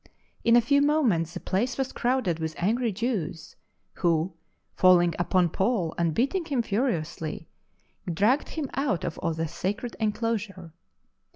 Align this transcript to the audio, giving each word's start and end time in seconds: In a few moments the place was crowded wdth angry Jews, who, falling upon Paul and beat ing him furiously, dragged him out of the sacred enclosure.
In 0.43 0.55
a 0.55 0.61
few 0.61 0.81
moments 0.81 1.35
the 1.35 1.39
place 1.39 1.77
was 1.77 1.91
crowded 1.91 2.37
wdth 2.37 2.55
angry 2.57 2.91
Jews, 2.91 3.55
who, 3.97 4.33
falling 4.75 5.13
upon 5.19 5.49
Paul 5.49 5.93
and 5.95 6.15
beat 6.15 6.33
ing 6.33 6.45
him 6.45 6.63
furiously, 6.63 7.47
dragged 8.11 8.49
him 8.49 8.71
out 8.73 9.03
of 9.05 9.19
the 9.35 9.47
sacred 9.47 9.95
enclosure. 9.99 10.73